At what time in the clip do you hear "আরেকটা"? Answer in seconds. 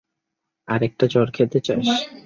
0.67-1.05